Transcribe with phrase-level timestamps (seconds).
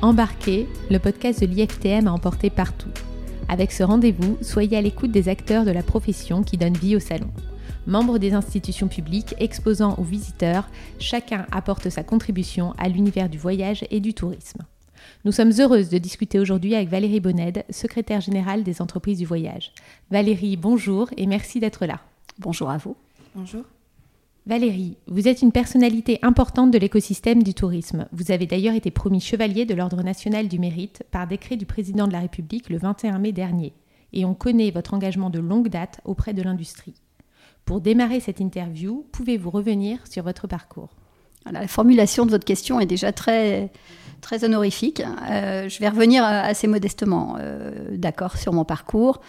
[0.00, 2.90] Embarqué, le podcast de l'IFTM a emporté partout.
[3.48, 7.00] Avec ce rendez-vous, soyez à l'écoute des acteurs de la profession qui donnent vie au
[7.00, 7.32] salon.
[7.88, 10.68] Membres des institutions publiques, exposants ou visiteurs,
[11.00, 14.60] chacun apporte sa contribution à l'univers du voyage et du tourisme.
[15.24, 19.72] Nous sommes heureuses de discuter aujourd'hui avec Valérie Bonned, secrétaire générale des entreprises du voyage.
[20.12, 21.98] Valérie, bonjour et merci d'être là.
[22.38, 22.96] Bonjour à vous.
[23.34, 23.64] Bonjour.
[24.48, 28.08] Valérie, vous êtes une personnalité importante de l'écosystème du tourisme.
[28.12, 32.06] Vous avez d'ailleurs été promis chevalier de l'Ordre national du mérite par décret du président
[32.06, 33.74] de la République le 21 mai dernier.
[34.14, 36.94] Et on connaît votre engagement de longue date auprès de l'industrie.
[37.66, 40.96] Pour démarrer cette interview, pouvez-vous revenir sur votre parcours?
[41.52, 43.70] La formulation de votre question est déjà très,
[44.42, 45.02] honorifique.
[45.30, 49.20] Euh, je vais revenir assez modestement, euh, d'accord, sur mon parcours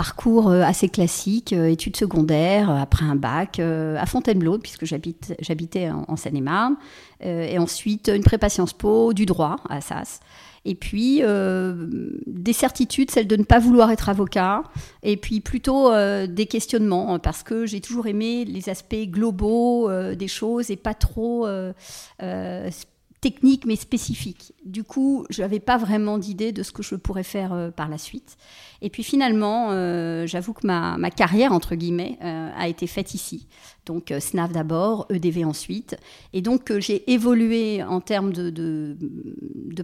[0.00, 5.90] parcours euh, assez classique, euh, études secondaires, euh, après un bac à Fontainebleau, puisque j'habitais
[5.90, 6.76] en, Seine-et-Marne,
[7.20, 10.20] et ensuite une prépa Sciences Po, du droit à Assas.
[10.64, 11.22] Et puis
[12.26, 14.62] des certitudes, celle de ne pas vouloir être avocat,
[15.02, 15.90] et puis plutôt
[16.26, 21.46] des questionnements, parce que j'ai toujours aimé les aspects globaux des choses et pas trop
[23.20, 24.54] techniques mais spécifiques.
[24.64, 27.98] Du coup, je n'avais pas vraiment d'idée de ce que je pourrais faire par la
[27.98, 28.38] suite.
[28.82, 33.46] Et puis finalement, euh, j'avoue que ma, carrière, entre guillemets, euh, a été faite ici.
[33.86, 35.96] Donc euh, SNAV d'abord, EDV ensuite.
[36.32, 38.96] Et donc j'ai évolué en termes de,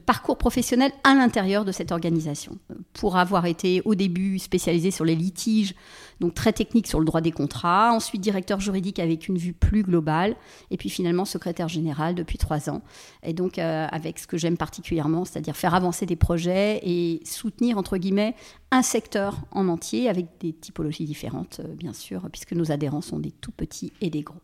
[0.04, 2.58] parcours professionnel à l'intérieur de cette organisation.
[2.92, 5.74] Pour avoir été au début spécialisé sur les litiges,
[6.20, 9.82] donc très technique sur le droit des contrats, ensuite directeur juridique avec une vue plus
[9.82, 10.36] globale,
[10.70, 12.82] et puis finalement secrétaire général depuis trois ans.
[13.22, 17.96] Et donc avec ce que j'aime particulièrement, c'est-à-dire faire avancer des projets et soutenir, entre
[17.96, 18.34] guillemets,
[18.70, 23.18] un secteur en entier avec des typologies différentes, euh, bien sûr, puisque nos adhérents sont
[23.18, 24.40] des tout petits et des gros.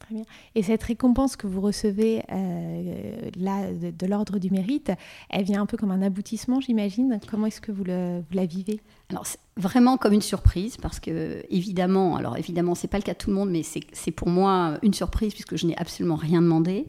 [0.00, 0.24] Très bien.
[0.56, 4.90] Et cette récompense que vous recevez euh, là de, l'ordre du mérite,
[5.30, 7.20] elle vient un peu comme un aboutissement, j'imagine.
[7.30, 8.80] Comment est-ce que vous, le, la vivez?
[9.10, 13.12] Alors c'est vraiment comme une surprise parce que évidemment, alors évidemment c'est pas le cas
[13.12, 16.42] de tout le monde, mais c'est pour moi une surprise puisque je n'ai absolument rien
[16.42, 16.86] demandé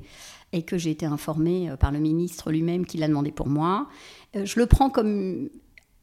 [0.52, 3.90] et que j'ai été informée euh, par le ministre lui-même qui l'a demandé pour moi.
[4.34, 5.50] Je le prends comme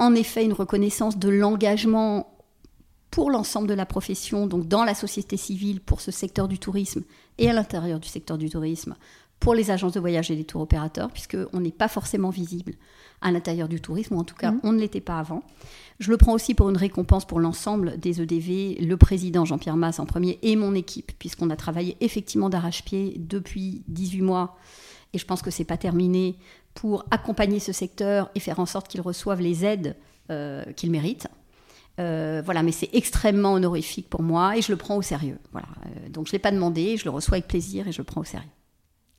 [0.00, 2.34] en effet une reconnaissance de l'engagement
[3.10, 7.02] pour l'ensemble de la profession, donc dans la société civile, pour ce secteur du tourisme
[7.38, 8.96] et à l'intérieur du secteur du tourisme,
[9.40, 12.74] pour les agences de voyage et les tours opérateurs, puisqu'on n'est pas forcément visible
[13.20, 14.60] à l'intérieur du tourisme, ou en tout cas mmh.
[14.62, 15.42] on ne l'était pas avant.
[15.98, 19.98] Je le prends aussi pour une récompense pour l'ensemble des EDV, le président Jean-Pierre Masse
[19.98, 24.56] en premier et mon équipe, puisqu'on a travaillé effectivement d'arrache-pied depuis 18 mois
[25.12, 26.36] et je pense que c'est pas terminé
[26.74, 29.96] pour accompagner ce secteur et faire en sorte qu'il reçoive les aides
[30.30, 31.28] euh, qu'il mérite.
[31.98, 35.38] Euh, voilà, mais c'est extrêmement honorifique pour moi et je le prends au sérieux.
[35.52, 35.68] Voilà.
[35.86, 38.04] Euh, donc je ne l'ai pas demandé, je le reçois avec plaisir et je le
[38.04, 38.48] prends au sérieux.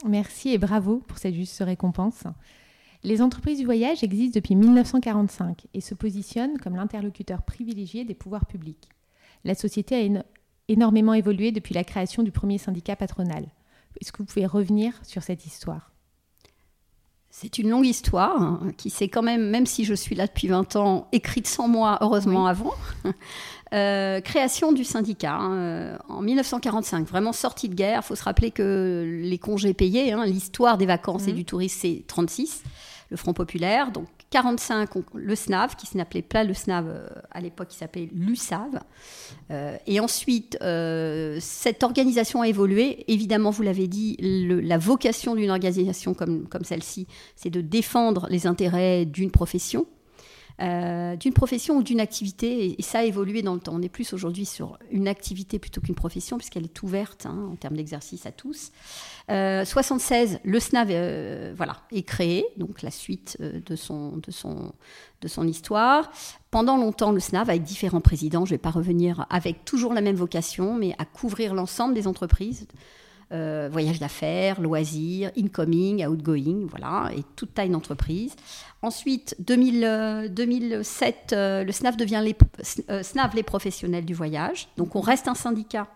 [0.08, 2.24] Merci et bravo pour cette juste récompense.
[3.04, 8.46] Les entreprises du voyage existent depuis 1945 et se positionnent comme l'interlocuteur privilégié des pouvoirs
[8.46, 8.90] publics.
[9.44, 10.24] La société a
[10.68, 13.48] énormément évolué depuis la création du premier syndicat patronal.
[14.00, 15.91] Est-ce que vous pouvez revenir sur cette histoire?
[17.34, 20.48] C'est une longue histoire hein, qui s'est quand même, même si je suis là depuis
[20.48, 22.74] 20 ans, écrite sans moi, heureusement avant.
[23.74, 28.02] Euh, création du syndicat hein, euh, en 1945, vraiment sortie de guerre.
[28.04, 31.36] Il faut se rappeler que les congés payés, hein, l'histoire des vacances et mmh.
[31.36, 32.64] du tourisme, c'est 36,
[33.12, 33.92] le Front populaire.
[33.92, 38.80] Donc 45, le SNAV, qui s'appelait pas le SNAV euh, à l'époque, qui s'appelait l'USAV.
[39.52, 43.04] Euh, et ensuite, euh, cette organisation a évolué.
[43.08, 47.06] Évidemment, vous l'avez dit, la vocation d'une organisation comme, comme celle-ci,
[47.36, 49.86] c'est de défendre les intérêts d'une profession.
[50.60, 53.74] Euh, d'une profession ou d'une activité, et, ça a évolué dans le temps.
[53.76, 57.56] On est plus aujourd'hui sur une activité plutôt qu'une profession, puisqu'elle est ouverte hein, en
[57.56, 58.72] termes d'exercice à tous.
[59.30, 64.32] Euh, 76, le SNAV euh, voilà, est créé, donc la suite euh, de, son, de,
[64.32, 64.74] son,
[65.22, 66.12] de son histoire.
[66.52, 70.02] Pendant longtemps, le SNAV, avec différents présidents, je ne vais pas revenir avec toujours la
[70.02, 72.68] même vocation, mais à couvrir l'ensemble des entreprises.
[73.34, 78.36] Euh, voyage d'affaires, loisirs, incoming, outgoing, voilà, et toute taille d'entreprise.
[78.82, 82.36] Ensuite, 2007, euh, euh, le SNAV devient les,
[83.04, 84.68] SNAV, les professionnels du voyage.
[84.76, 85.88] Donc on reste un syndicat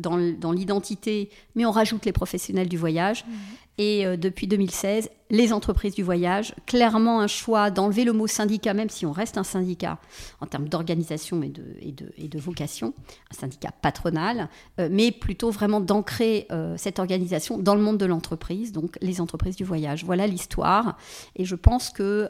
[0.00, 3.24] dans, l'identité, mais on rajoute les professionnels du voyage.
[3.24, 3.30] Mmh.
[3.80, 8.74] Et euh, depuis 2016, les entreprises du voyage, clairement un choix d'enlever le mot syndicat,
[8.74, 9.98] même si on reste un syndicat
[10.42, 12.92] en termes d'organisation et de, et, et de, vocation,
[13.30, 18.04] un syndicat patronal, euh, mais plutôt vraiment d'ancrer euh, cette organisation dans le monde de
[18.04, 20.04] l'entreprise, donc les entreprises du voyage.
[20.04, 20.98] Voilà l'histoire.
[21.36, 22.28] Et je pense que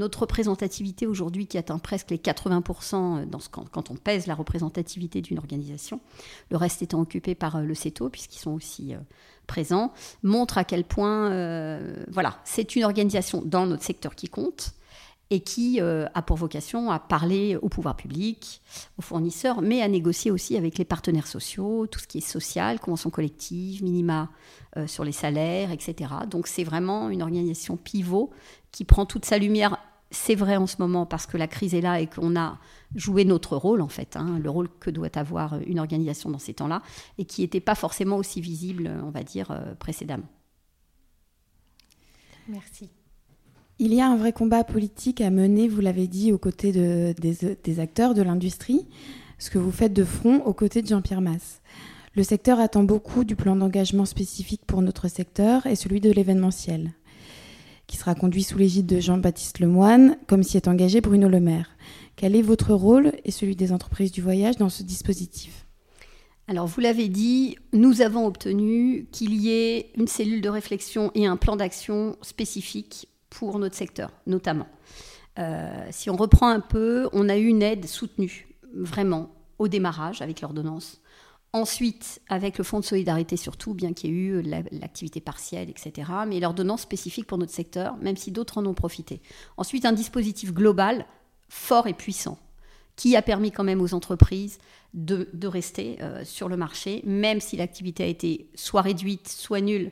[0.00, 5.20] notre représentativité aujourd'hui, qui atteint presque les 80% dans ce, quand, on pèse la représentativité
[5.20, 6.00] d'une organisation,
[6.50, 8.94] le reste étant occupé par le CETO, puisqu'ils sont aussi
[9.50, 9.92] présent,
[10.22, 14.74] montre à quel point, euh, voilà, c'est une organisation dans notre secteur qui compte
[15.30, 18.62] et qui euh, a pour vocation à parler au pouvoir public,
[18.96, 22.78] aux fournisseurs, mais à négocier aussi avec les partenaires sociaux, tout ce qui est social,
[22.78, 24.28] convention collective, minima
[24.76, 26.12] euh, sur les salaires, etc.
[26.28, 28.30] Donc c'est vraiment une organisation pivot
[28.70, 29.78] qui prend toute sa lumière.
[30.10, 32.58] C'est vrai en ce moment parce que la crise est là et qu'on a
[32.96, 36.54] joué notre rôle en fait, hein, le rôle que doit avoir une organisation dans ces
[36.54, 36.82] temps-là,
[37.18, 40.26] et qui n'était pas forcément aussi visible, on va dire, euh, précédemment.
[42.48, 42.90] Merci.
[43.78, 47.80] Il y a un vrai combat politique à mener, vous l'avez dit, aux côtés des,
[47.80, 48.86] acteurs de l'industrie,
[49.38, 51.62] ce que vous faites de front aux côtés de Jean-Pierre Masse.
[52.14, 56.92] Le secteur attend beaucoup du plan d'engagement spécifique pour notre secteur et celui de l'événementiel,
[57.90, 61.70] qui sera conduit sous l'égide de Jean-Baptiste Lemoine, comme s'y est engagé Bruno Le Maire.
[62.14, 65.66] Quel est votre rôle et celui des entreprises du voyage dans ce dispositif?
[66.46, 71.26] Alors, vous l'avez dit, nous avons obtenu qu'il y ait une cellule de réflexion et
[71.26, 74.68] un plan d'action spécifique pour notre secteur, notamment.
[75.40, 80.22] Euh, si on reprend un peu, on a eu une aide soutenue, vraiment, au démarrage
[80.22, 81.00] avec l'ordonnance.
[81.52, 86.08] Ensuite, avec le Fonds de solidarité surtout, bien qu'il y ait eu l'activité partielle, etc.
[86.26, 89.20] Mais l'ordonnance spécifique pour notre secteur, même si d'autres en ont profité.
[89.56, 91.06] Ensuite, un dispositif global,
[91.48, 92.38] fort et puissant,
[92.94, 94.58] qui a permis quand même aux entreprises
[94.94, 99.90] de, rester euh, sur le marché, même si l'activité a été soit réduite, soit nulle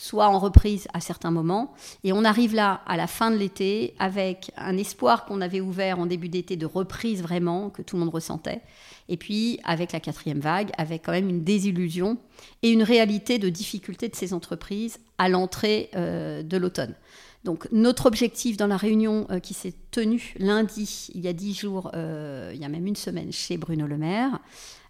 [0.00, 1.74] soit en reprise à certains moments.
[2.04, 5.98] Et on arrive là à la fin de l'été avec un espoir qu'on avait ouvert
[5.98, 8.60] en début d'été de reprise vraiment, que tout le monde ressentait.
[9.08, 12.16] Et puis avec la quatrième vague, avec quand même une désillusion
[12.62, 16.94] et une réalité de difficulté de ces entreprises à l'entrée euh, de l'automne.
[17.42, 21.54] Donc notre objectif dans la réunion euh, qui s'est tenue lundi, il y a dix
[21.54, 24.38] jours, euh, il y a même une semaine chez Bruno Le Maire,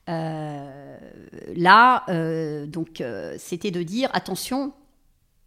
[0.07, 2.05] là,
[2.67, 3.03] donc
[3.37, 4.73] c'était de dire attention,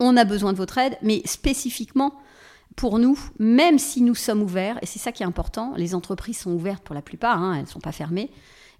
[0.01, 2.13] on a besoin de votre aide, mais spécifiquement
[2.75, 6.39] pour nous, même si nous sommes ouverts, et c'est ça qui est important, les entreprises
[6.39, 8.31] sont ouvertes pour la plupart, hein, elles ne sont pas fermées,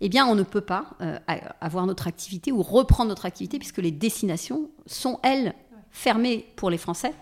[0.02, 1.20] eh bien on ne peut pas euh,
[1.62, 5.54] avoir notre activité ou reprendre notre activité puisque les destinations sont, elles,
[5.92, 7.14] fermées pour les Français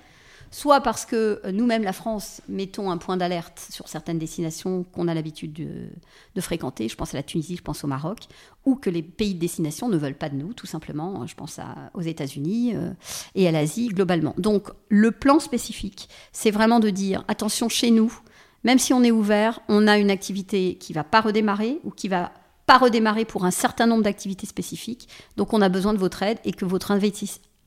[0.52, 5.14] soit parce que nous-mêmes, la France, mettons un point d'alerte sur certaines destinations qu'on a
[5.14, 8.20] l'habitude de, fréquenter, je pense à la Tunisie, je pense au Maroc,
[8.66, 11.60] ou que les pays de destination ne veulent pas de nous, tout simplement, je pense
[11.94, 12.92] aux États-Unis euh,
[13.36, 14.34] et à l'Asie globalement.
[14.38, 18.18] Donc le plan spécifique, c'est vraiment de dire, attention chez nous,
[18.64, 22.08] même si on est ouvert, on a une activité qui va pas redémarrer ou qui
[22.08, 22.32] va
[22.66, 25.10] pas redémarrer pour un certain nombre d'activités spécifiques.
[25.38, 26.92] Donc on a besoin de votre aide et que votre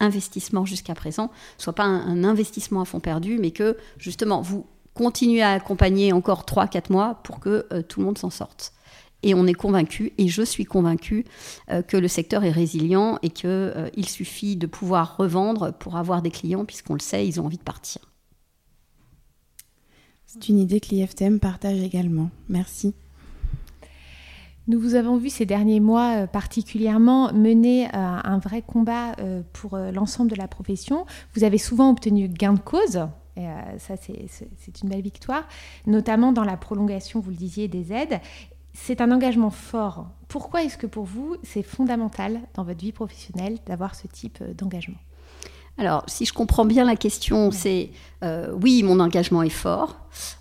[0.02, 5.42] investissement jusqu'à présent soit pas un, investissement à fond perdu, mais que justement vous continuez
[5.42, 8.72] à accompagner encore 3-4 mois pour que euh, tout le monde s'en sorte.
[9.22, 11.24] Et on est convaincu, et je suis convaincu,
[11.70, 16.22] euh, que le secteur est résilient et qu'il euh, suffit de pouvoir revendre pour avoir
[16.22, 18.02] des clients, puisqu'on le sait, ils ont envie de partir.
[20.26, 22.30] C'est une idée que l'IFTM partage également.
[22.48, 22.94] Merci.
[24.68, 29.42] Nous vous avons vu ces derniers mois euh, particulièrement mener euh, un vrai combat euh,
[29.52, 31.04] pour l'ensemble de la profession.
[31.34, 33.00] Vous avez souvent obtenu gain de cause.
[33.34, 33.46] Et
[33.78, 35.44] ça, c'est une belle victoire,
[35.86, 38.20] notamment dans la prolongation, vous le disiez, des aides.
[38.74, 40.10] C'est un engagement fort.
[40.28, 44.98] Pourquoi est-ce que pour vous, c'est fondamental dans votre vie professionnelle d'avoir ce type d'engagement?
[45.78, 47.88] Alors, si je comprends bien la question, c'est
[48.60, 49.96] oui, mon engagement est fort.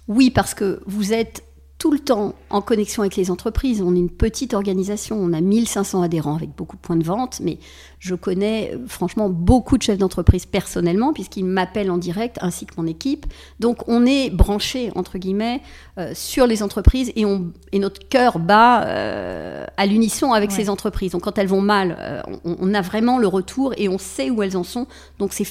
[0.09, 1.45] Oui, parce que vous êtes
[1.81, 3.81] tout le temps en connexion avec les entreprises.
[3.81, 7.39] On est une petite organisation, on a 1500 adhérents avec beaucoup de points de vente,
[7.43, 7.57] mais
[7.97, 12.75] je connais euh, franchement beaucoup de chefs d'entreprise personnellement, puisqu'ils m'appellent en direct, ainsi que
[12.77, 13.25] mon équipe.
[13.59, 15.63] Donc on est branché, entre guillemets,
[15.97, 20.69] euh, sur les entreprises et, on, et notre cœur bat euh, à l'unisson avec ces
[20.69, 21.13] entreprises.
[21.13, 24.43] Donc quand elles vont mal, on, on a vraiment le retour et on sait où
[24.43, 24.85] elles en sont.
[25.17, 25.47] Donc c'est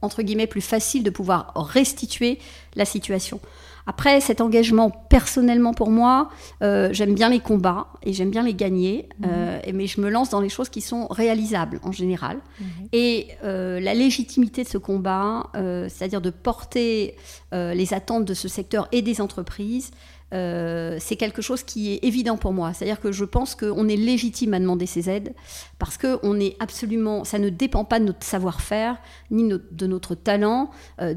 [0.00, 2.38] entre guillemets plus facile de pouvoir restituer
[2.76, 3.40] la situation.
[3.86, 6.30] Après, cet engagement, personnellement pour moi,
[6.62, 9.28] euh, j'aime bien les combats et j'aime bien les gagner, mhm.
[9.30, 12.38] euh, mais je me lance dans les choses qui sont réalisables en général.
[12.60, 12.66] Mhm.
[12.92, 17.16] Et euh, la légitimité de ce combat, c'est-à-dire de porter
[17.52, 19.90] les attentes de ce secteur et des entreprises,
[20.32, 22.72] euh, c'est quelque chose qui est évident pour moi.
[22.72, 25.34] C'est-à-dire que je pense qu'on est légitime à demander ces aides
[25.78, 28.98] parce que on est absolument, ça ne dépend pas de notre savoir-faire
[29.30, 30.70] ni de notre talent
[31.00, 31.14] euh,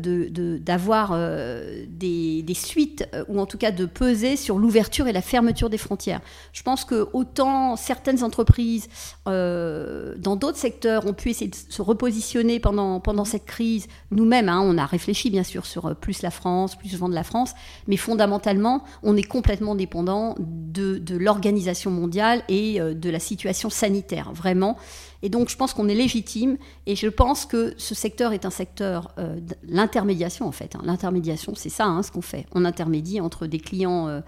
[0.60, 5.70] d'avoir euh, des, suites ou en tout cas de peser sur l'ouverture et la fermeture
[5.70, 6.22] des frontières.
[6.54, 8.88] Je pense que autant certaines entreprises
[9.26, 14.62] dans d'autres secteurs ont pu essayer de se repositionner pendant, pendant cette crise, nous-mêmes, hein,
[14.64, 17.54] on a réfléchi bien sûr sur plus la France, plus vendre la France,
[17.88, 24.34] mais fondamentalement, on est complètement dépendant de, l'organisation mondiale et euh, de la situation sanitaire,
[24.34, 24.78] vraiment.
[25.22, 26.58] Et donc, je pense qu'on est légitime.
[26.86, 30.76] Et je pense que ce secteur est un secteur, euh, l'intermédiation en fait.
[30.76, 30.82] Hein.
[30.84, 32.46] L'intermédiation, c'est ça hein, ce qu'on fait.
[32.54, 34.22] On intermédie entre des clients euh,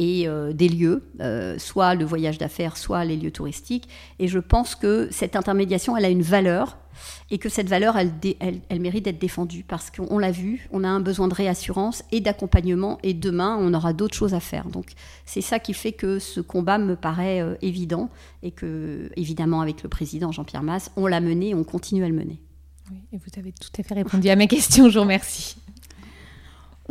[0.00, 1.02] et des lieux,
[1.58, 3.88] soit le voyage d'affaires, soit les lieux touristiques.
[4.18, 6.78] Et je pense que cette intermédiation, elle a une valeur
[7.30, 10.88] et que cette valeur, elle, elle, mérite d'être défendue parce qu'on l'a vu, on a
[10.88, 14.68] un besoin de réassurance et d'accompagnement et demain, on aura d'autres choses à faire.
[14.68, 14.92] Donc
[15.24, 18.10] c'est ça qui fait que ce combat me paraît euh, évident
[18.42, 22.08] et que, évidemment, avec le président Jean-Pierre Masse, on l'a mené et on continue à
[22.08, 22.40] le mener.
[22.90, 25.56] Oui, et vous avez tout à fait répondu à mes questions, je vous remercie.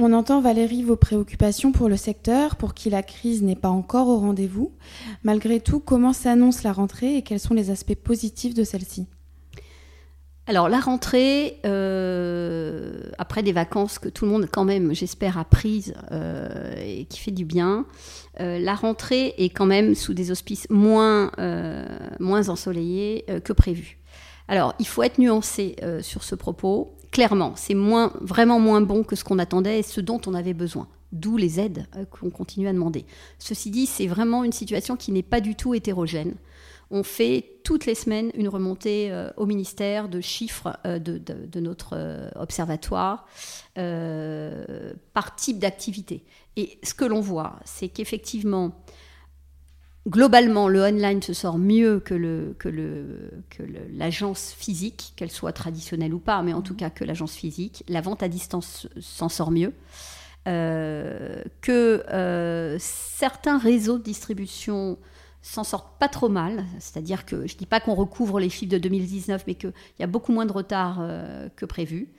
[0.01, 4.07] On entend Valérie vos préoccupations pour le secteur, pour qui la crise n'est pas encore
[4.07, 4.71] au rendez-vous.
[5.23, 9.07] Malgré tout, comment s'annonce la rentrée et quels sont les aspects positifs de celle-ci?
[10.47, 15.43] Alors la rentrée, euh, après des vacances que tout le monde quand même, j'espère, a
[15.43, 17.85] prises euh, et qui fait du bien,
[18.39, 21.29] euh, la rentrée est quand même sous des auspices moins,
[22.21, 23.97] moins ensoleillés que prévu.
[24.47, 26.95] Alors il faut être nuancé sur ce propos.
[27.11, 27.75] Clairement, c'est
[28.21, 30.87] vraiment moins bon que ce qu'on attendait et ce dont on avait besoin.
[31.11, 33.05] D'où les aides qu'on continue à demander.
[33.39, 36.35] Ceci dit, c'est vraiment une situation qui n'est pas du tout hétérogène
[36.91, 41.93] on fait toutes les semaines une remontée euh, au ministère de chiffres euh, de, notre
[41.93, 43.27] euh, observatoire
[43.75, 46.25] par type d'activité.
[46.57, 48.73] Et ce que l'on voit, c'est qu'effectivement,
[50.07, 52.15] globalement, le online se sort mieux que,
[53.91, 57.83] l'agence physique, qu'elle soit traditionnelle ou pas, mais en tout cas que l'agence physique.
[57.87, 59.73] La vente à distance s'en sort mieux.
[60.45, 62.05] que
[62.79, 64.97] certains réseaux de distribution
[65.41, 66.65] s'en sortent pas trop mal.
[66.79, 70.03] C'est-à-dire que je ne dis pas qu'on recouvre les chiffres de 2019, mais qu'il y
[70.03, 72.09] a beaucoup moins de retard euh, que prévu.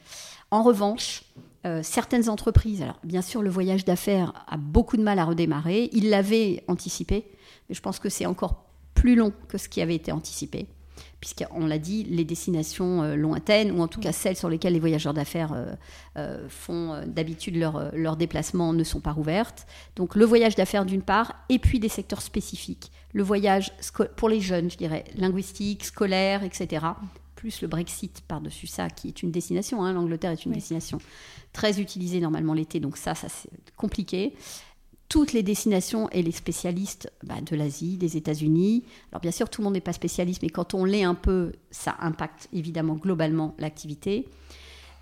[0.50, 1.24] En revanche,
[1.66, 5.90] euh, certaines entreprises, alors bien sûr le voyage d'affaires a beaucoup de mal à redémarrer,
[5.92, 7.26] ils l'avaient anticipé,
[7.70, 10.66] mais je pense que c'est encore plus long que ce qui avait été anticipé
[11.20, 14.80] puisqu'on l'a dit, les destinations euh, lointaines, ou en tout cas celles sur lesquelles les
[14.80, 15.74] voyageurs d'affaires euh,
[16.16, 19.66] euh, font d'habitude leurs leur déplacements, ne sont pas rouvertes.
[19.96, 22.90] Donc le voyage d'affaires d'une part, et puis des secteurs spécifiques.
[23.12, 23.72] Le voyage
[24.16, 26.86] pour les jeunes, je dirais, linguistique, scolaire, etc.
[27.34, 29.84] Plus le Brexit par-dessus ça, qui est une destination.
[29.84, 30.98] Hein, L'Angleterre est une destination
[31.52, 34.34] très utilisée normalement l'été, donc ça, ça c'est compliqué
[35.10, 38.84] toutes les destinations et les spécialistes bah, de l'Asie, des États-Unis.
[39.10, 41.52] Alors bien sûr, tout le monde n'est pas spécialiste, mais quand on l'est un peu,
[41.72, 44.28] ça impacte évidemment globalement l'activité.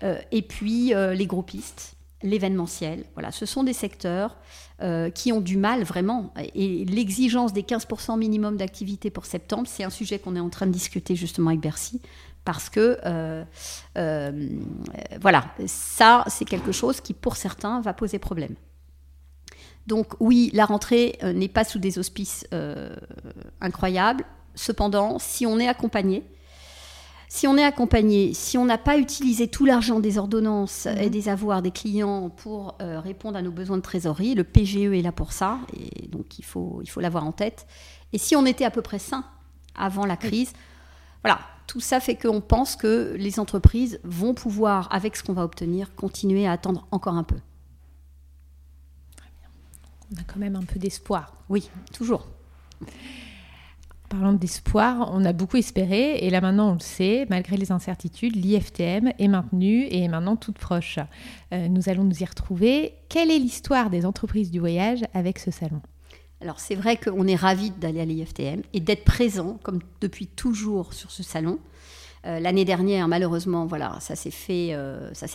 [0.01, 3.05] Euh, et puis euh, les groupistes, l'événementiel.
[3.13, 4.37] Voilà, ce sont des secteurs
[4.81, 6.33] euh, qui ont du mal vraiment.
[6.55, 10.65] Et l'exigence des 15% minimum d'activité pour septembre, c'est un sujet qu'on est en train
[10.65, 12.01] de discuter justement avec Bercy.
[12.45, 12.97] Parce que,
[15.21, 18.55] voilà, ça, c'est quelque chose qui, pour certains, va poser problème.
[19.87, 22.95] Donc oui, la rentrée euh, n'est pas sous des auspices euh,
[23.61, 24.23] incroyables.
[24.55, 26.23] Cependant, si on est accompagné,
[27.27, 31.09] si on est accompagné, si on n'a pas utilisé tout l'argent des ordonnances et mhm.
[31.09, 35.01] des avoirs des clients pour euh, répondre à nos besoins de trésorerie, le PGE est
[35.01, 37.67] là pour ça, et donc il faut il faut l'avoir en tête.
[38.13, 39.23] Et si on était à peu près sain
[39.75, 40.53] avant la crise,
[41.23, 45.43] voilà, tout ça fait qu'on pense que les entreprises vont pouvoir, avec ce qu'on va
[45.43, 47.37] obtenir, continuer à attendre encore un peu
[50.13, 51.35] on a quand même un peu d'espoir.
[51.49, 52.27] Oui, toujours.
[54.09, 58.35] Parlant d'espoir, on a beaucoup espéré et là maintenant on le sait, malgré les incertitudes,
[58.35, 60.97] l'IFTM est maintenue et est maintenant toute proche.
[61.53, 62.93] Euh, nous allons nous y retrouver.
[63.07, 65.81] Quelle est l'histoire des entreprises du voyage avec ce salon?
[66.41, 70.93] Alors c'est vrai qu'on est ravis d'aller à l'IFTM et d'être présent comme depuis toujours
[70.93, 71.59] sur ce salon.
[72.25, 75.27] Euh, l'année dernière, malheureusement, voilà, ça s'est fait, euh, ça,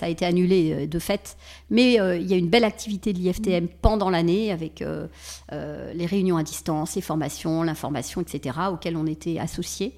[0.00, 1.36] a été annulé euh, de fait.
[1.70, 4.84] Mais il y a une belle activité de l'IFTM pendant l'année avec
[5.50, 9.94] les réunions à distance, les formations, l'information, etc., auxquelles on était associés.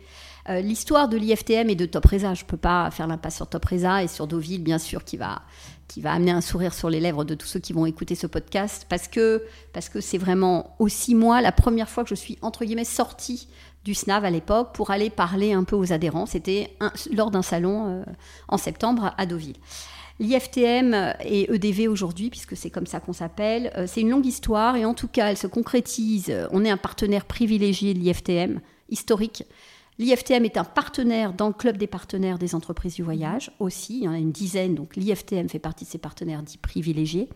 [0.49, 4.09] L'histoire de l'IFTM et de Topresa, je ne peux pas faire l'impasse sur Topresa et
[4.09, 5.42] sur Deauville, bien sûr, qui va,
[5.88, 8.26] qui va amener un sourire sur les lèvres de tous ceux qui vont écouter ce
[8.26, 9.42] podcast, parce que
[9.75, 13.49] parce que c'est vraiment aussi moi la première fois que je suis entre guillemets sortie
[13.88, 16.26] du SNAV à l'époque pour aller parler un peu aux adhérents.
[16.26, 16.76] C'était
[17.11, 18.04] lors d'un salon euh,
[18.47, 19.57] en septembre à Deauville.
[20.21, 24.76] L'IFTM et EDV aujourd'hui, puisque c'est comme ça qu'on s'appelle, euh, c'est une longue histoire
[24.76, 26.30] et en tout cas, elle se concrétise.
[26.50, 29.45] On est un partenaire privilégié de l'IFTM, historique,
[30.00, 33.99] L'IFTM est un partenaire dans le club des partenaires des entreprises du voyage aussi.
[33.99, 37.28] Il y en a une dizaine, donc l'IFTM fait partie de ces partenaires dits privilégiés.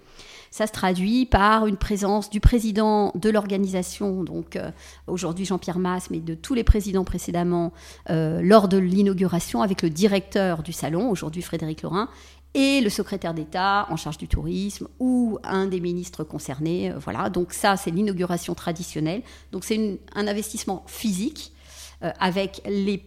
[0.52, 4.70] Ça se traduit par une présence du président de l'organisation, donc euh,
[5.08, 7.72] aujourd'hui Jean-Pierre Masse, mais de tous les présidents précédemment,
[8.10, 12.08] euh, lors de l'inauguration avec le directeur du salon, aujourd'hui Frédéric Laurin,
[12.54, 16.92] et le secrétaire d'État en charge du tourisme ou un des ministres concernés.
[16.92, 19.22] Euh, voilà, donc ça, c'est l'inauguration traditionnelle.
[19.50, 21.52] Donc c'est un investissement physique
[22.18, 23.04] avec les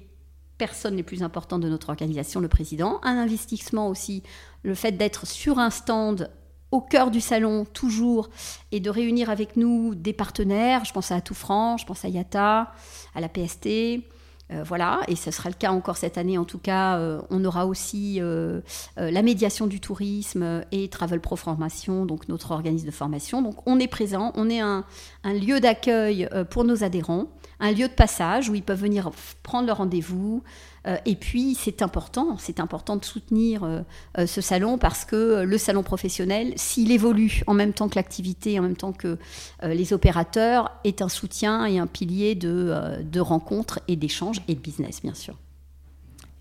[0.57, 2.99] personnes les plus importantes de notre organisation, le président.
[3.03, 4.23] Un investissement aussi,
[4.63, 6.29] le fait d'être sur un stand
[6.71, 8.29] au cœur du salon toujours
[8.71, 10.83] et de réunir avec nous des partenaires.
[10.85, 12.71] Je pense à Tout France, je pense à Yata,
[13.13, 14.03] à la PST,
[14.51, 16.37] euh, voilà, et ce sera le cas encore cette année.
[16.37, 18.61] En tout cas, euh, on aura aussi euh,
[18.97, 23.41] la médiation du tourisme et Travel Pro Formation, donc notre organisme de formation.
[23.41, 24.83] Donc on est présent, on est un
[25.23, 27.27] lieu d'accueil pour nos adhérents
[27.59, 29.11] un lieu de passage où ils peuvent venir
[29.43, 30.43] prendre leur rendez-vous.
[30.87, 32.59] Euh, et puis, c'est important, c'est
[32.95, 33.81] de soutenir euh,
[34.17, 38.59] euh, ce salon parce que le salon professionnel, s'il évolue en même temps que l'activité,
[38.59, 39.17] en même temps que
[39.63, 44.59] les opérateurs, est un soutien et un pilier de, de rencontres et d'échanges et de
[44.59, 45.35] business, bien sûr.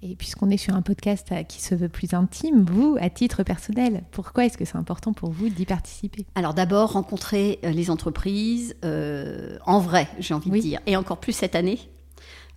[0.06, 3.42] Et puisqu'on est sur un podcast euh, qui se veut plus intime, vous, à titre
[3.42, 6.26] personnel, pourquoi est-ce que c'est important pour vous d'y participer?
[6.34, 11.18] Alors d'abord, rencontrer euh, les entreprises euh, en vrai, j'ai envie de dire, et encore
[11.18, 11.78] plus cette année.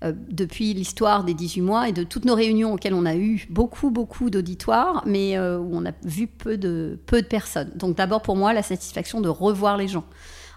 [0.03, 3.91] depuis l'histoire des 18 mois et de toutes nos réunions auxquelles on a eu beaucoup,
[3.91, 7.71] beaucoup d'auditoires, mais où on a vu peu de, peu de personnes.
[7.75, 10.03] Donc d'abord pour moi, la satisfaction de revoir les gens.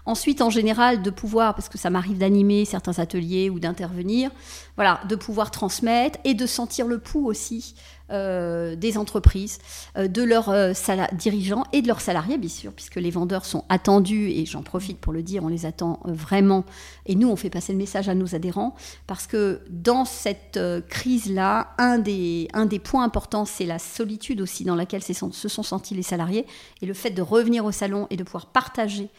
[0.05, 4.31] Ensuite, en général, de pouvoir, parce que ça m'arrive d'animer certains ateliers ou d'intervenir,
[4.75, 7.75] voilà, de pouvoir transmettre et de sentir le pouls aussi
[8.11, 9.59] euh, des entreprises,
[9.97, 10.73] euh, de leurs euh,
[11.13, 14.97] dirigeants et de leurs salariés, bien sûr, puisque les vendeurs sont attendus, et j'en profite
[14.97, 16.65] pour le dire, on les attend vraiment.
[17.05, 18.75] Et nous, on fait passer le message à nos adhérents,
[19.07, 24.63] parce que dans cette crise-là, un des, un des points importants, c'est la solitude aussi
[24.63, 26.45] dans laquelle se sont sentis les salariés,
[26.81, 29.09] et le fait de revenir au salon et de pouvoir partager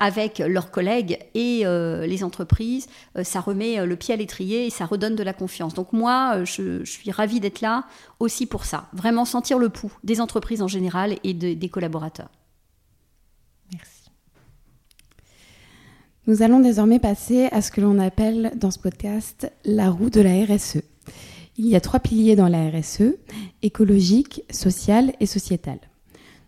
[0.00, 2.88] avec leurs collègues et les entreprises,
[3.22, 5.74] ça remet le pied à l'étrier et ça redonne de la confiance.
[5.74, 7.84] Donc moi, je, je suis ravie d'être là
[8.20, 8.88] aussi pour ça.
[8.92, 12.30] Vraiment sentir le pouls des entreprises en général et des collaborateurs.
[13.72, 14.10] Merci.
[16.26, 20.20] Nous allons désormais passer à ce que l'on appelle dans ce podcast la roue de
[20.20, 20.82] la RSE.
[21.56, 23.14] Il y a trois piliers dans la RSE,
[23.62, 25.78] écologique, social et sociétal.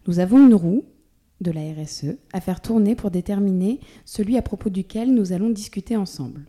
[0.06, 0.84] Nous avons une roue
[1.40, 5.96] de la RSE à faire tourner pour déterminer celui à propos duquel nous allons discuter
[5.96, 6.46] ensemble.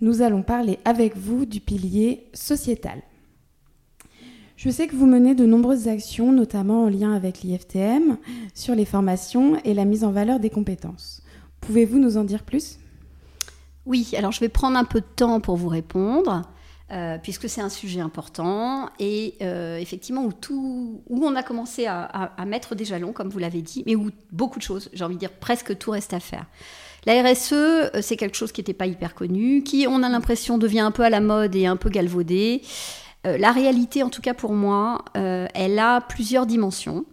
[0.00, 3.02] Nous allons parler avec vous du pilier sociétal.
[4.56, 8.16] Je sais que vous menez de nombreuses actions, notamment en lien avec l'IFTM,
[8.54, 11.22] sur les formations et la mise en valeur des compétences.
[11.60, 12.78] Pouvez-vous nous en dire plus?
[13.84, 16.42] Oui, alors je vais prendre un peu de temps pour vous répondre.
[16.92, 22.76] Euh, puisque c'est un sujet important et euh, effectivement où, on a commencé à mettre
[22.76, 25.32] des jalons, comme vous l'avez dit, mais où beaucoup de choses, j'ai envie de dire
[25.32, 26.46] presque tout reste à faire.
[27.06, 30.58] La RSE, euh, c'est quelque chose qui n'était pas hyper connu, qui, on a l'impression,
[30.58, 32.62] devient un peu à la mode et un peu galvaudé.
[33.26, 37.04] Euh, la réalité, en tout cas pour moi, euh, elle a plusieurs dimensions.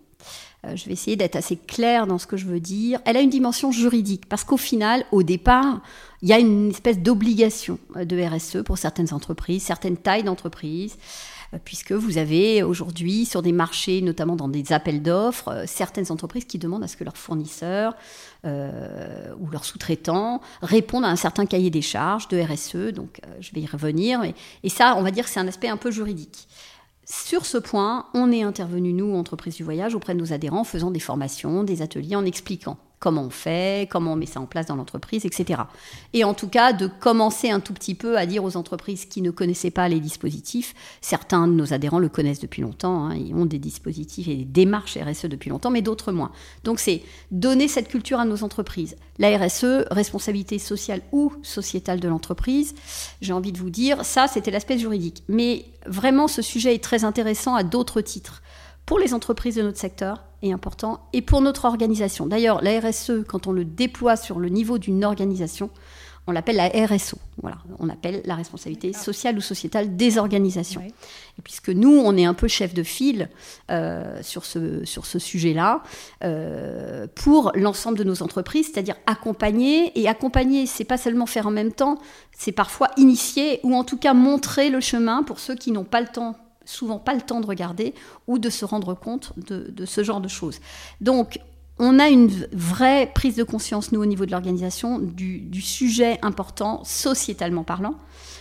[0.75, 3.01] je vais essayer d'être assez claire dans ce que je veux dire.
[3.05, 5.81] Elle a une dimension juridique, parce qu'au final, au départ,
[6.21, 10.97] il y a une espèce d'obligation de RSE pour certaines entreprises, certaines tailles d'entreprises
[11.63, 16.57] puisque vous avez aujourd'hui sur des marchés, notamment dans des appels d'offres, certaines entreprises qui
[16.57, 17.95] demandent à ce que leurs fournisseurs
[18.45, 22.93] euh, ou leurs sous-traitants répondent à un certain cahier des charges de RSE.
[22.93, 24.21] Donc, euh, je vais y revenir.
[24.63, 26.47] et ça, on va dire que c'est un aspect un peu juridique.
[27.05, 30.63] Sur ce point, on est intervenu, nous, entreprises du voyage, auprès de nos adhérents, en
[30.63, 34.45] faisant des formations, des ateliers, en expliquant comment on fait, comment on met ça en
[34.45, 35.63] place dans l'entreprise, etc.
[36.13, 39.21] Et en tout cas, de commencer un tout petit peu à dire aux entreprises qui
[39.21, 43.35] ne connaissaient pas les dispositifs, certains de nos adhérents le connaissent depuis longtemps, hein, ils
[43.35, 46.31] ont des dispositifs et des démarches RSE depuis longtemps, mais d'autres moins.
[46.63, 48.95] Donc c'est donner cette culture à nos entreprises.
[49.19, 52.73] La RSE, responsabilité sociale ou sociétale de l'entreprise,
[53.19, 55.23] j'ai envie de vous dire, ça c'était l'aspect juridique.
[55.27, 58.41] Mais vraiment, ce sujet est très intéressant à d'autres titres
[58.85, 62.27] pour les entreprises de notre secteur est important et pour notre organisation.
[62.27, 65.69] D'ailleurs, la RSE, quand on le déploie sur le niveau d'une organisation,
[66.25, 67.17] on l'appelle la RSO.
[67.41, 70.81] Voilà, on appelle la responsabilité sociale ou sociétale des organisations.
[70.81, 73.29] Et puisque nous, on est un peu chef de file
[73.69, 75.83] euh, sur ce, sur ce sujet-là,
[76.23, 79.99] euh, pour l'ensemble de nos entreprises, c'est-à-dire accompagner.
[79.99, 81.97] Et accompagner, c'est pas seulement faire en même temps,
[82.31, 85.99] c'est parfois initier ou en tout cas montrer le chemin pour ceux qui n'ont pas
[85.99, 87.93] le temps souvent pas le temps de regarder
[88.27, 90.59] ou de se rendre compte de, ce genre de choses.
[91.01, 91.39] Donc,
[91.79, 96.83] on a une vraie prise de conscience, nous, au niveau de l'organisation, du, sujet important,
[96.83, 97.95] sociétalement parlant.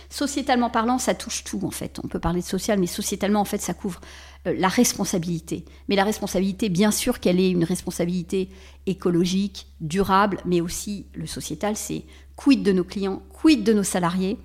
[0.09, 1.99] Sociétalement parlant, ça touche tout, en fait.
[2.03, 3.99] On peut parler de social, mais sociétalement, en fait, ça couvre
[4.45, 5.65] euh, la responsabilité.
[5.89, 8.49] Mais la responsabilité, bien sûr qu'elle est une responsabilité
[8.85, 12.03] écologique, durable, mais aussi le sociétal, c'est
[12.35, 14.37] quid de nos clients, quid de nos salariés,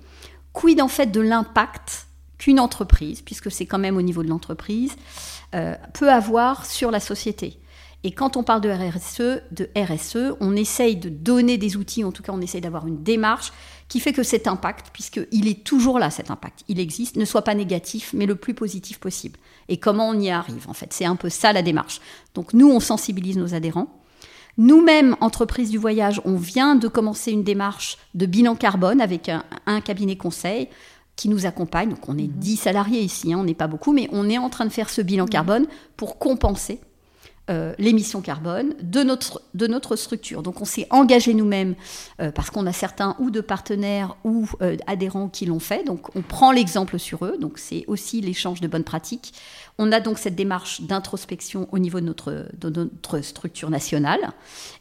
[0.53, 2.08] quid en fait de l'impact
[2.39, 4.95] qu'une entreprise, puisque c'est quand même au niveau de l'entreprise,
[5.53, 7.59] euh, peut avoir sur la société.
[8.03, 12.13] Et quand on parle de RSE, de RSE, on essaye de donner des outils, en
[12.13, 13.51] tout cas on essaye d'avoir une démarche
[13.89, 17.41] qui fait que cet impact, puisqu'il est toujours là cet impact, il existe, ne soit
[17.41, 19.37] pas négatif, mais le plus positif possible.
[19.67, 20.93] Et comment on y arrive en fait?
[20.93, 21.99] C'est un peu ça la démarche.
[22.35, 23.99] Donc nous, on sensibilise nos adhérents.
[24.57, 29.81] Nous-mêmes, entreprise du voyage, on vient de commencer une démarche de bilan carbone avec un,
[29.81, 30.67] cabinet conseil
[31.19, 31.89] qui nous accompagne.
[31.89, 32.57] Donc on est 10 mhm.
[32.57, 35.01] salariés ici, hein, on n'est pas beaucoup, mais on est en train de faire ce
[35.01, 36.79] bilan carbone pour compenser
[37.49, 40.43] euh, l'émission carbone de notre, de notre structure.
[40.43, 41.75] Donc on s'est engagé nous-mêmes
[42.21, 45.83] euh, parce qu'on a certains ou de partenaires ou euh, adhérents qui l'ont fait.
[45.83, 47.37] Donc on prend l'exemple sur eux.
[47.37, 49.33] Donc c'est aussi l'échange de bonnes pratiques.
[49.77, 54.31] On a donc cette démarche d'introspection au niveau de notre, de notre structure nationale.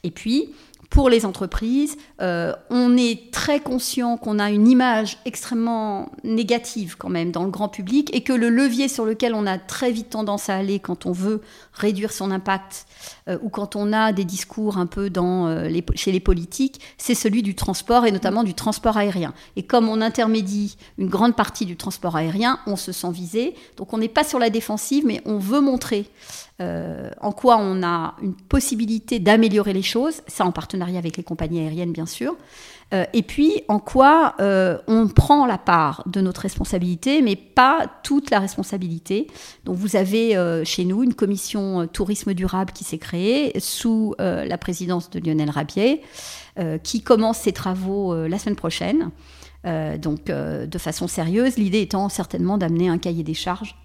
[0.04, 0.54] Et puis
[0.90, 1.96] pour les entreprises.
[2.20, 7.50] Euh, on est très conscient qu'on a une image extrêmement négative quand même dans le
[7.50, 10.78] grand public et que le levier sur lequel on a très vite tendance à aller
[10.78, 12.86] quand on veut réduire son impact
[13.28, 16.80] euh, ou quand on a des discours un peu dans, euh, les, chez les politiques,
[16.96, 19.34] c'est celui du transport et notamment du transport aérien.
[19.56, 23.54] Et comme on intermédie une grande partie du transport aérien, on se sent visé.
[23.76, 26.06] Donc on n'est pas sur la défensive, mais on veut montrer
[26.60, 31.22] euh, en quoi on a une possibilité d'améliorer les choses, ça en partenariat avec les
[31.22, 32.36] compagnies aériennes bien sûr,
[32.92, 37.86] euh, et puis en quoi euh, on prend la part de notre responsabilité, mais pas
[38.02, 39.28] toute la responsabilité.
[39.66, 45.10] Donc vous avez chez nous une commission tourisme durable qui s'est créée sous la présidence
[45.10, 46.02] de Lionel Rabier,
[46.82, 49.10] qui commence ses travaux la semaine prochaine.
[49.64, 53.76] donc de façon sérieuse, l'idée étant certainement d'amener un cahier des charges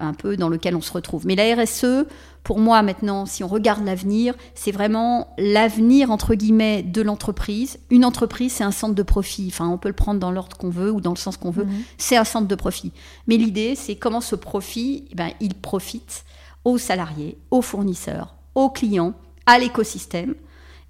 [0.00, 1.26] un peu dans lequel on se retrouve.
[1.26, 2.06] Mais la RSE,
[2.42, 7.78] pour moi maintenant, si on regarde l'avenir, c'est vraiment l'avenir entre guillemets de l'entreprise.
[7.90, 9.48] Une entreprise, c'est un centre de profit.
[9.48, 11.64] Enfin, on peut le prendre dans l'ordre qu'on veut ou dans le sens qu'on veut.
[11.64, 11.82] Mhm.
[11.98, 12.92] C'est un centre de profit.
[13.26, 16.24] Mais l'idée, c'est comment ce profit, eh ben, il profite
[16.64, 19.14] aux salariés, aux fournisseurs, aux clients,
[19.46, 20.34] à l'écosystème.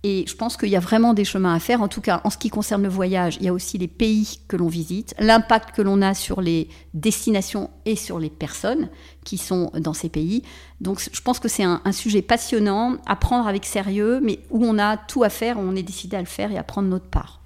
[0.02, 1.82] Et je pense qu'il y a vraiment des chemins à faire.
[1.82, 4.40] En tout cas, en ce qui concerne le voyage, il y a aussi les pays
[4.48, 8.88] que l'on visite, l'impact que l'on a sur les destinations et sur les personnes
[9.24, 10.42] qui sont dans ces pays.
[10.80, 14.78] Donc je pense que c'est un, sujet passionnant à prendre avec sérieux, mais où on
[14.78, 17.42] a tout à faire, on est décidé à le faire et à prendre notre part.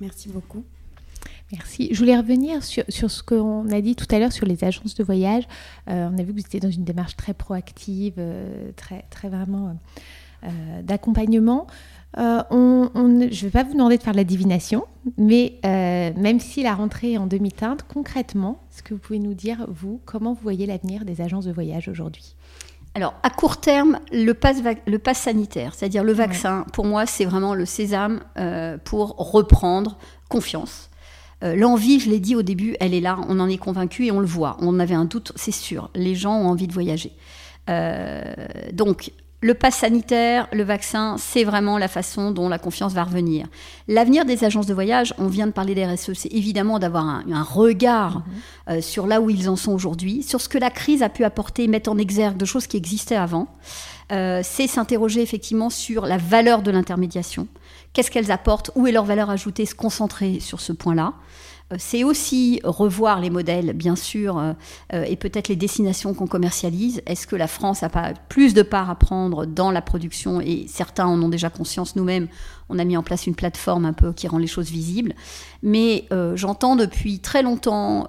[0.00, 0.64] Merci beaucoup.
[1.52, 1.90] Merci.
[1.92, 5.04] Je voulais revenir sur, ce qu'on a dit tout à l'heure sur les agences de
[5.04, 5.44] voyage.
[5.88, 9.28] Euh, on a vu que vous étiez dans une démarche très proactive, euh, très, très
[9.28, 9.68] vraiment...
[9.68, 10.00] Euh,
[10.82, 11.66] d'accompagnement.
[12.18, 14.86] Euh, on, je ne vais pas vous demander de faire de la divination,
[15.18, 19.34] mais euh, même si la rentrée est en demi-teinte, concrètement, est-ce que vous pouvez nous
[19.34, 22.36] dire, vous, comment vous voyez l'avenir des agences de voyage aujourd'hui?
[22.94, 27.24] Alors, à court terme, le pass, le pass sanitaire, c'est-à-dire le vaccin, pour moi, c'est
[27.24, 28.20] vraiment le sésame
[28.84, 30.90] pour reprendre confiance.
[31.42, 34.20] L'envie, je l'ai dit au début, elle est là, on en est convaincu et on
[34.20, 34.56] le voit.
[34.60, 35.90] On avait un doute, c'est sûr.
[35.96, 37.10] Les gens ont envie de voyager.
[38.72, 39.10] donc,
[39.44, 43.46] le pass sanitaire, le vaccin, c'est vraiment la façon dont la confiance va revenir.
[43.88, 47.42] L'avenir des agences de voyage, on vient de parler des RSE, c'est évidemment d'avoir un,
[47.42, 48.24] regard mhm.
[48.70, 51.24] euh, sur là où ils en sont aujourd'hui, sur ce que la crise a pu
[51.24, 53.48] apporter, mettre en exergue de choses qui existaient avant.
[54.12, 57.46] Euh, c'est s'interroger effectivement sur la valeur de l'intermédiation.
[57.92, 58.70] Qu'est-ce qu'elles apportent?
[58.76, 59.66] Où est leur valeur ajoutée?
[59.66, 61.12] Se concentrer sur ce point-là.
[61.72, 64.52] Euh, c'est aussi revoir les modèles, bien sûr, euh,
[64.92, 67.02] euh, et peut-être les destinations qu'on commercialise.
[67.06, 70.66] Est-ce que la France a pas plus de part à prendre dans la production Et
[70.68, 72.28] certains en ont déjà conscience nous-mêmes.
[72.68, 75.14] On a mis en place une plateforme un peu qui rend les choses visibles.
[75.62, 78.08] Mais j'entends depuis très longtemps,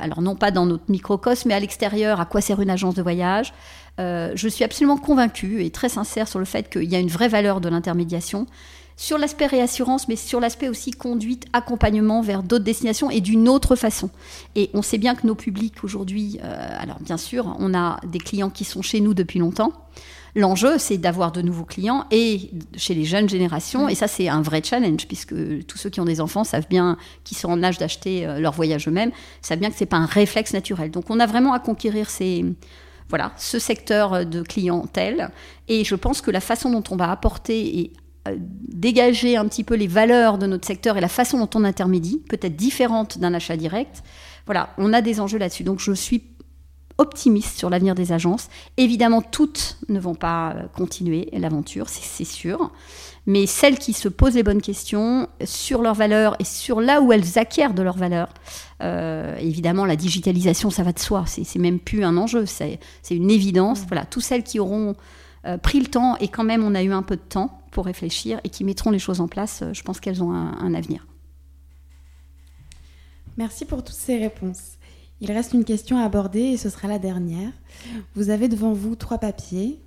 [0.00, 3.02] alors non pas dans notre microcosme, mais à l'extérieur, à quoi sert une agence de
[3.02, 3.52] voyage
[3.96, 7.28] je suis absolument convaincue et très sincère sur le fait qu'il y a une vraie
[7.28, 8.48] valeur de l'intermédiation
[8.96, 13.76] sur l'aspect réassurance, mais sur l'aspect aussi conduite, accompagnement vers d'autres destinations et d'une autre
[13.76, 14.10] façon.
[14.54, 18.18] Et on sait bien que nos publics aujourd'hui, euh, alors bien sûr, on a des
[18.18, 19.72] clients qui sont chez nous depuis longtemps.
[20.36, 23.88] L'enjeu, c'est d'avoir de nouveaux clients et chez les jeunes générations.
[23.88, 25.34] Et ça, c'est un vrai challenge, puisque
[25.66, 28.52] tous ceux qui ont des enfants savent bien, qui sont en âge d'acheter euh, leur
[28.52, 30.90] voyage eux-mêmes, savent bien que ce n'est pas un réflexe naturel.
[30.90, 32.44] Donc on a vraiment à conquérir ces,
[33.08, 35.30] voilà, ce secteur de clientèle.
[35.68, 37.92] Et je pense que la façon dont on va apporter et
[38.68, 42.22] dégager un petit peu les valeurs de notre secteur et la façon dont on intermédie,
[42.28, 44.02] peut-être différente d'un achat direct.
[44.46, 45.64] Voilà, on a des enjeux là-dessus.
[45.64, 46.22] Donc je suis
[46.96, 48.48] optimiste sur l'avenir des agences.
[48.76, 52.70] Évidemment, toutes ne vont pas continuer l'aventure, c'est sûr.
[53.26, 57.12] Mais celles qui se posent les bonnes questions sur leurs valeurs et sur là où
[57.12, 58.32] elles acquièrent de leurs valeurs,
[58.80, 61.24] évidemment, la digitalisation, ça va de soi.
[61.26, 62.78] C'est même plus un enjeu, c'est
[63.10, 63.82] une évidence.
[63.82, 63.86] Mmh.
[63.88, 64.94] Voilà, toutes celles qui auront
[65.62, 68.40] pris le temps et quand même on a eu un peu de temps pour réfléchir
[68.44, 71.06] et qui mettront les choses en place, je pense qu'elles ont un avenir.
[73.36, 74.78] Merci pour toutes ces réponses.
[75.20, 77.50] Il reste une question à aborder et ce sera la dernière.
[78.14, 79.80] Vous avez devant vous trois papiers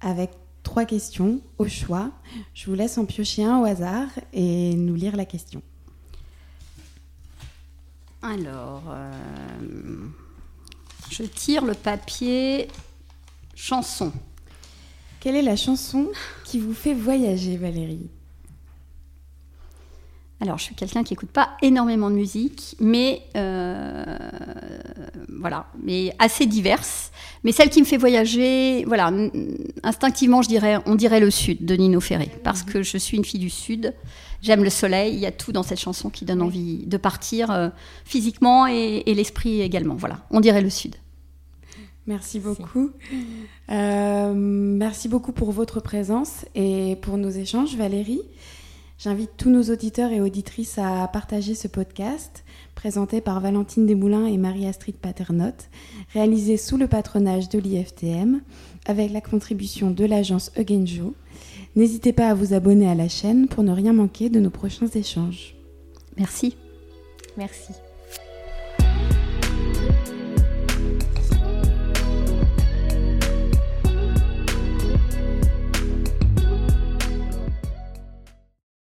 [0.00, 0.30] avec
[0.62, 2.10] trois questions au choix.
[2.54, 5.62] Je vous laisse en piocher un au hasard et nous lire la question.
[8.20, 10.06] Alors, euh,
[11.10, 12.68] je tire le papier
[13.54, 14.12] chanson.
[15.22, 16.08] Quelle est la chanson
[16.42, 18.10] qui vous fait voyager, Valérie?
[20.40, 24.18] Alors, je suis quelqu'un qui n'écoute pas énormément de musique, mais euh,
[25.38, 27.12] voilà, mais assez diverse.
[27.44, 29.12] Mais celle qui me fait voyager, voilà,
[29.84, 33.24] instinctivement, je dirais, on dirait le Sud de Nino Ferré, parce que je suis une
[33.24, 33.94] fille du Sud.
[34.42, 35.14] J'aime le soleil.
[35.14, 37.68] Il y a tout dans cette chanson qui donne envie de partir euh,
[38.04, 39.94] physiquement et, l'esprit également.
[39.94, 40.96] Voilà, on dirait le Sud.
[42.06, 42.90] Merci beaucoup.
[43.70, 48.22] Euh, merci beaucoup pour votre présence et pour nos échanges, Valérie.
[48.98, 54.36] J'invite tous nos auditeurs et auditrices à partager ce podcast présenté par Valentine Desmoulins et
[54.36, 55.68] Marie-Astrid Paternotte,
[56.12, 58.40] réalisé sous le patronage de l'IFTM
[58.86, 61.14] avec la contribution de l'agence Eugenjo.
[61.74, 64.88] N'hésitez pas à vous abonner à la chaîne pour ne rien manquer de nos prochains
[64.88, 65.56] échanges.
[66.16, 66.56] Merci.
[67.36, 67.72] Merci.